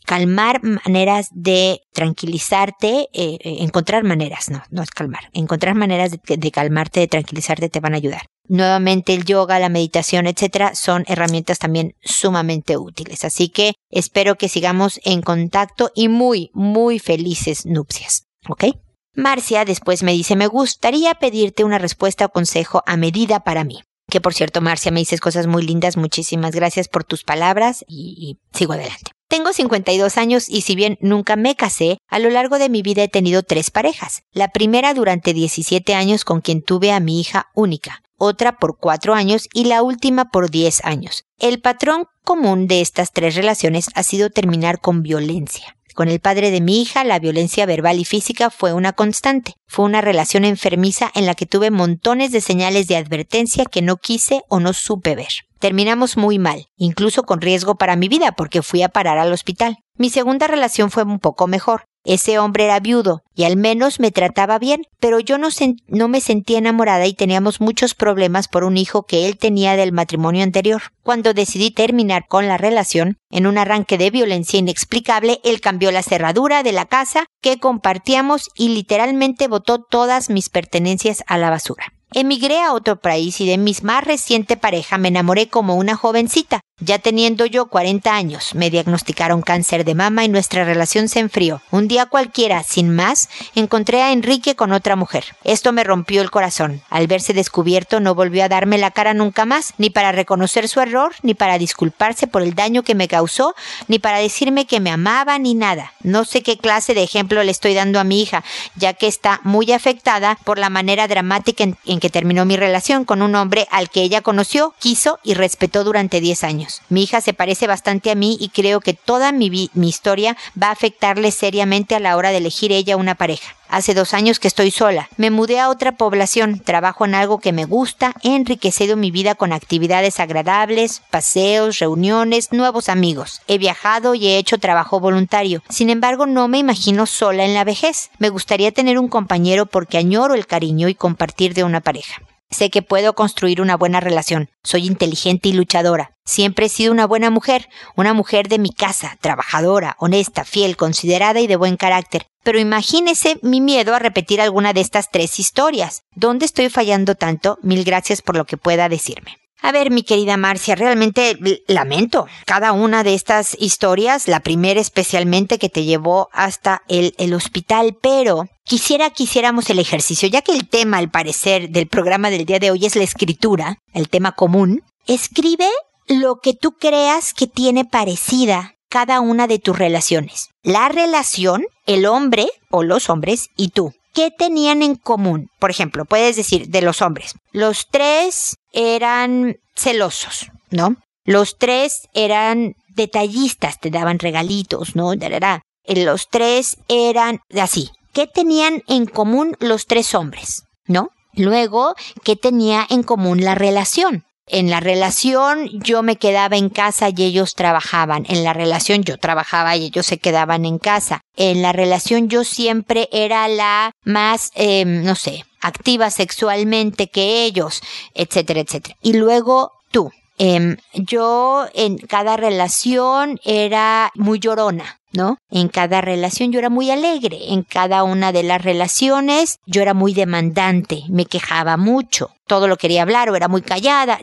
[0.05, 5.29] Calmar maneras de tranquilizarte, eh, eh, encontrar maneras, no, no es calmar.
[5.33, 8.21] Encontrar maneras de calmarte, de tranquilizarte te van a ayudar.
[8.49, 13.23] Nuevamente el yoga, la meditación, etcétera, son herramientas también sumamente útiles.
[13.23, 18.25] Así que espero que sigamos en contacto y muy, muy felices nupcias.
[18.49, 18.65] ¿Ok?
[19.13, 23.83] Marcia después me dice, me gustaría pedirte una respuesta o consejo a medida para mí.
[24.09, 25.95] Que por cierto, Marcia, me dices cosas muy lindas.
[25.95, 29.11] Muchísimas gracias por tus palabras y, y sigo adelante.
[29.27, 33.03] Tengo 52 años y si bien nunca me casé, a lo largo de mi vida
[33.03, 34.23] he tenido tres parejas.
[34.31, 39.15] La primera durante 17 años con quien tuve a mi hija única, otra por cuatro
[39.15, 41.23] años y la última por 10 años.
[41.39, 45.75] El patrón común de estas tres relaciones ha sido terminar con violencia.
[45.95, 49.55] Con el padre de mi hija, la violencia verbal y física fue una constante.
[49.67, 53.97] Fue una relación enfermiza en la que tuve montones de señales de advertencia que no
[53.97, 55.27] quise o no supe ver.
[55.59, 59.79] Terminamos muy mal, incluso con riesgo para mi vida porque fui a parar al hospital.
[59.97, 61.88] Mi segunda relación fue un poco mejor.
[62.09, 66.57] Ese hombre era viudo y al menos me trataba bien, pero yo no, me sentía
[66.57, 70.81] enamorada y teníamos muchos problemas por un hijo que él tenía del matrimonio anterior.
[71.03, 76.01] Cuando decidí terminar con la relación, en un arranque de violencia inexplicable, él cambió la
[76.01, 81.93] cerradura de la casa que compartíamos y literalmente botó todas mis pertenencias a la basura.
[82.11, 86.61] Emigré a otro país y de mi más reciente pareja me enamoré como una jovencita.
[86.81, 91.61] Ya teniendo yo 40 años, me diagnosticaron cáncer de mama y nuestra relación se enfrió.
[91.71, 95.25] Un día cualquiera, sin más, encontré a Enrique con otra mujer.
[95.43, 96.81] Esto me rompió el corazón.
[96.89, 100.79] Al verse descubierto no volvió a darme la cara nunca más, ni para reconocer su
[100.79, 103.55] error, ni para disculparse por el daño que me causó,
[103.89, 105.93] ni para decirme que me amaba, ni nada.
[106.01, 108.43] No sé qué clase de ejemplo le estoy dando a mi hija,
[108.75, 113.21] ya que está muy afectada por la manera dramática en, que terminó mi relación con
[113.21, 116.68] un hombre al que ella conoció, quiso y respetó durante 10 años.
[116.89, 120.67] Mi hija se parece bastante a mí y creo que toda mi, mi historia va
[120.67, 123.55] a afectarle seriamente a la hora de elegir ella una pareja.
[123.69, 125.09] Hace dos años que estoy sola.
[125.17, 129.35] Me mudé a otra población, trabajo en algo que me gusta, he enriquecido mi vida
[129.35, 133.41] con actividades agradables, paseos, reuniones, nuevos amigos.
[133.47, 135.61] He viajado y he hecho trabajo voluntario.
[135.69, 138.09] Sin embargo, no me imagino sola en la vejez.
[138.17, 142.23] Me gustaría tener un compañero porque añoro el cariño y compartir de una pareja.
[142.51, 144.49] Sé que puedo construir una buena relación.
[144.63, 146.13] Soy inteligente y luchadora.
[146.25, 151.39] Siempre he sido una buena mujer, una mujer de mi casa, trabajadora, honesta, fiel, considerada
[151.39, 152.25] y de buen carácter.
[152.43, 156.01] Pero imagínese mi miedo a repetir alguna de estas tres historias.
[156.15, 157.59] ¿Dónde estoy fallando tanto?
[157.61, 159.37] Mil gracias por lo que pueda decirme.
[159.61, 165.59] A ver, mi querida Marcia, realmente lamento cada una de estas historias, la primera especialmente
[165.59, 170.53] que te llevó hasta el, el hospital, pero quisiera que hiciéramos el ejercicio, ya que
[170.53, 174.31] el tema, al parecer, del programa del día de hoy es la escritura, el tema
[174.31, 174.81] común.
[175.07, 175.67] Escribe
[176.07, 180.49] lo que tú creas que tiene parecida cada una de tus relaciones.
[180.63, 183.93] La relación, el hombre o los hombres y tú.
[184.13, 185.49] ¿Qué tenían en común?
[185.59, 187.35] Por ejemplo, puedes decir de los hombres.
[187.51, 190.95] Los tres eran celosos, ¿no?
[191.25, 195.13] Los tres eran detallistas, te daban regalitos, ¿no?
[195.13, 197.89] Eh, los tres eran así.
[198.13, 200.63] ¿Qué tenían en común los tres hombres?
[200.87, 201.09] ¿No?
[201.33, 204.23] Luego, ¿qué tenía en común la relación?
[204.47, 208.25] En la relación yo me quedaba en casa y ellos trabajaban.
[208.27, 211.21] En la relación yo trabajaba y ellos se quedaban en casa.
[211.37, 217.81] En la relación yo siempre era la más, eh, no sé, activa sexualmente que ellos,
[218.13, 218.95] etcétera, etcétera.
[219.01, 220.11] Y luego tú.
[220.41, 224.99] Eh, yo en cada relación era muy llorona.
[225.11, 225.37] ¿no?
[225.49, 229.93] En cada relación yo era muy alegre, en cada una de las relaciones yo era
[229.93, 234.19] muy demandante, me quejaba mucho, todo lo quería hablar o era muy callada.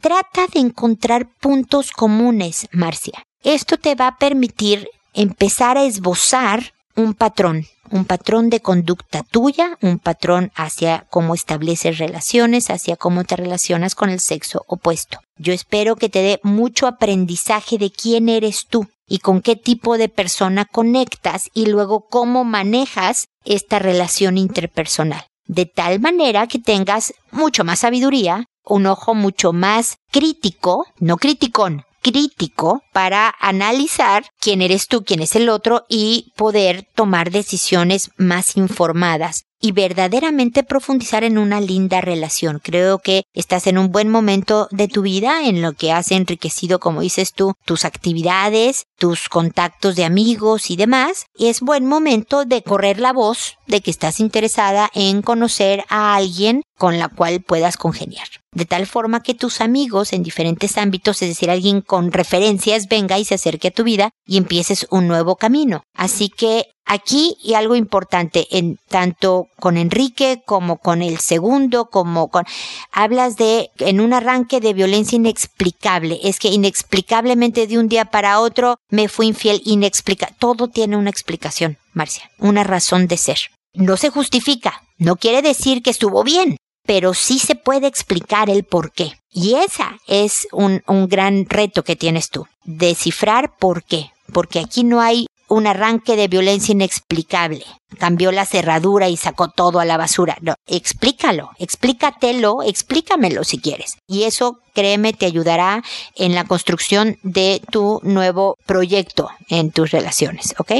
[0.00, 3.22] Trata de encontrar puntos comunes, Marcia.
[3.42, 9.78] Esto te va a permitir empezar a esbozar un patrón, un patrón de conducta tuya,
[9.80, 15.18] un patrón hacia cómo estableces relaciones, hacia cómo te relacionas con el sexo opuesto.
[15.36, 19.98] Yo espero que te dé mucho aprendizaje de quién eres tú, y con qué tipo
[19.98, 25.26] de persona conectas y luego cómo manejas esta relación interpersonal.
[25.46, 31.82] De tal manera que tengas mucho más sabiduría, un ojo mucho más crítico, no criticón,
[32.00, 38.56] crítico para analizar quién eres tú, quién es el otro y poder tomar decisiones más
[38.56, 42.60] informadas y verdaderamente profundizar en una linda relación.
[42.62, 46.80] Creo que estás en un buen momento de tu vida en lo que has enriquecido,
[46.80, 51.26] como dices tú, tus actividades, tus contactos de amigos y demás.
[51.36, 56.14] Y es buen momento de correr la voz de que estás interesada en conocer a
[56.14, 58.26] alguien con la cual puedas congeniar.
[58.52, 63.18] De tal forma que tus amigos en diferentes ámbitos, es decir, alguien con referencias, venga
[63.18, 65.82] y se acerque a tu vida y empieces un nuevo camino.
[65.94, 72.28] Así que aquí y algo importante, en tanto con Enrique como con el segundo, como
[72.28, 72.44] con,
[72.90, 76.18] hablas de, en un arranque de violencia inexplicable.
[76.24, 80.34] Es que inexplicablemente de un día para otro me fui infiel, inexplicable.
[80.40, 83.38] Todo tiene una explicación, Marcia, una razón de ser.
[83.72, 88.64] No se justifica, no quiere decir que estuvo bien, pero sí se puede explicar el
[88.64, 89.12] por qué.
[89.30, 94.10] Y esa es un, un gran reto que tienes tú, descifrar por qué.
[94.32, 97.64] Porque aquí no hay un arranque de violencia inexplicable.
[97.98, 100.38] Cambió la cerradura y sacó todo a la basura.
[100.40, 103.98] No, explícalo, explícatelo, explícamelo si quieres.
[104.06, 105.82] Y eso, créeme, te ayudará
[106.14, 110.72] en la construcción de tu nuevo proyecto en tus relaciones, ¿ok?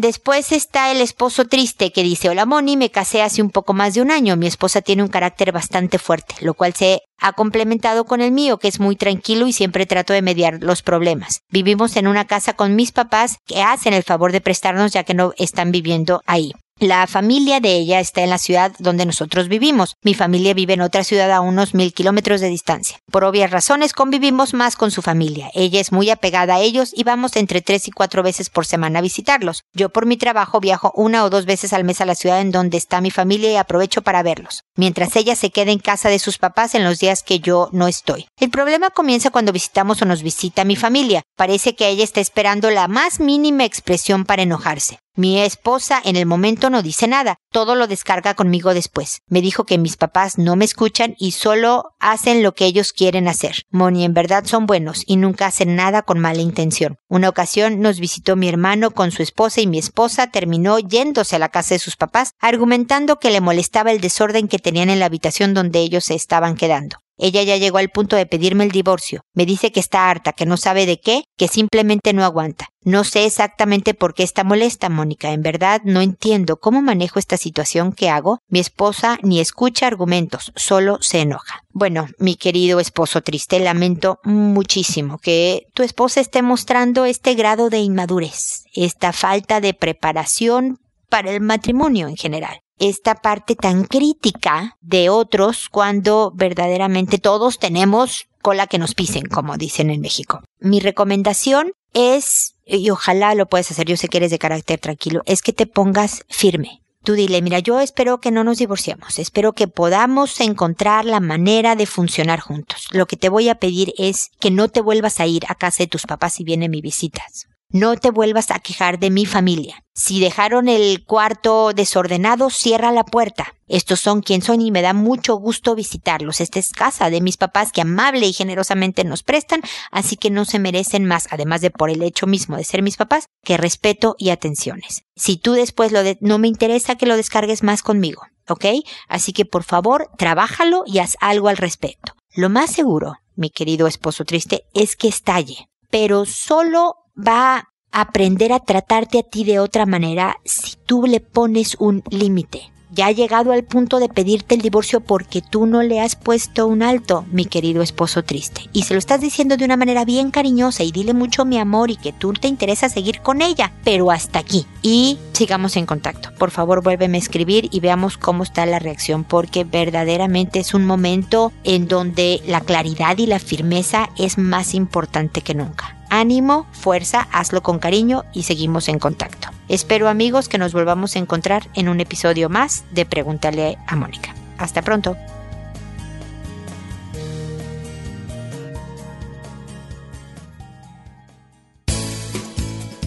[0.00, 3.94] Después está el esposo triste que dice, hola Moni, me casé hace un poco más
[3.94, 4.36] de un año.
[4.36, 8.58] Mi esposa tiene un carácter bastante fuerte, lo cual se ha complementado con el mío,
[8.58, 11.40] que es muy tranquilo y siempre trato de mediar los problemas.
[11.50, 15.14] Vivimos en una casa con mis papás que hacen el favor de prestarnos ya que
[15.14, 16.52] no están viviendo ahí.
[16.80, 19.96] La familia de ella está en la ciudad donde nosotros vivimos.
[20.04, 23.00] Mi familia vive en otra ciudad a unos mil kilómetros de distancia.
[23.10, 25.50] Por obvias razones convivimos más con su familia.
[25.54, 29.00] Ella es muy apegada a ellos y vamos entre tres y cuatro veces por semana
[29.00, 29.64] a visitarlos.
[29.74, 32.52] Yo por mi trabajo viajo una o dos veces al mes a la ciudad en
[32.52, 36.20] donde está mi familia y aprovecho para verlos, mientras ella se queda en casa de
[36.20, 38.26] sus papás en los días que yo no estoy.
[38.38, 41.22] El problema comienza cuando visitamos o nos visita mi familia.
[41.36, 45.00] Parece que ella está esperando la más mínima expresión para enojarse.
[45.18, 49.22] Mi esposa en el momento no dice nada, todo lo descarga conmigo después.
[49.26, 53.26] Me dijo que mis papás no me escuchan y solo hacen lo que ellos quieren
[53.26, 53.64] hacer.
[53.68, 56.98] Moni en verdad son buenos y nunca hacen nada con mala intención.
[57.08, 61.40] Una ocasión nos visitó mi hermano con su esposa y mi esposa terminó yéndose a
[61.40, 65.06] la casa de sus papás, argumentando que le molestaba el desorden que tenían en la
[65.06, 66.98] habitación donde ellos se estaban quedando.
[67.18, 69.22] Ella ya llegó al punto de pedirme el divorcio.
[69.34, 72.68] Me dice que está harta, que no sabe de qué, que simplemente no aguanta.
[72.82, 75.32] No sé exactamente por qué está molesta, Mónica.
[75.32, 78.40] En verdad no entiendo cómo manejo esta situación que hago.
[78.48, 81.62] Mi esposa ni escucha argumentos, solo se enoja.
[81.72, 87.78] Bueno, mi querido esposo triste, lamento muchísimo que tu esposa esté mostrando este grado de
[87.78, 90.78] inmadurez, esta falta de preparación
[91.08, 98.27] para el matrimonio en general esta parte tan crítica de otros cuando verdaderamente todos tenemos
[98.42, 100.42] cola que nos pisen, como dicen en México.
[100.60, 105.22] Mi recomendación es, y ojalá lo puedes hacer, yo sé que eres de carácter tranquilo,
[105.26, 106.82] es que te pongas firme.
[107.04, 111.76] Tú dile, mira, yo espero que no nos divorciemos, espero que podamos encontrar la manera
[111.76, 112.86] de funcionar juntos.
[112.90, 115.84] Lo que te voy a pedir es que no te vuelvas a ir a casa
[115.84, 117.46] de tus papás si vienen mis visitas.
[117.70, 119.84] No te vuelvas a quejar de mi familia.
[119.94, 123.56] Si dejaron el cuarto desordenado, cierra la puerta.
[123.66, 126.40] Estos son quien son y me da mucho gusto visitarlos.
[126.40, 129.60] Esta es casa de mis papás que amable y generosamente nos prestan,
[129.90, 132.96] así que no se merecen más, además de por el hecho mismo de ser mis
[132.96, 135.02] papás, que respeto y atenciones.
[135.14, 138.64] Si tú después lo de no me interesa que lo descargues más conmigo, ¿ok?
[139.08, 142.14] Así que por favor, trabájalo y haz algo al respecto.
[142.34, 148.52] Lo más seguro, mi querido esposo triste, es que estalle, pero solo va a aprender
[148.52, 152.70] a tratarte a ti de otra manera si tú le pones un límite.
[152.90, 156.66] Ya ha llegado al punto de pedirte el divorcio porque tú no le has puesto
[156.66, 158.62] un alto, mi querido esposo triste.
[158.72, 161.90] Y se lo estás diciendo de una manera bien cariñosa y dile mucho mi amor
[161.90, 164.64] y que tú te interesa seguir con ella, pero hasta aquí.
[164.82, 166.30] Y sigamos en contacto.
[166.38, 170.86] Por favor, vuélveme a escribir y veamos cómo está la reacción porque verdaderamente es un
[170.86, 175.97] momento en donde la claridad y la firmeza es más importante que nunca.
[176.10, 179.48] Ánimo, fuerza, hazlo con cariño y seguimos en contacto.
[179.68, 184.34] Espero amigos que nos volvamos a encontrar en un episodio más de Pregúntale a Mónica.
[184.56, 185.16] Hasta pronto.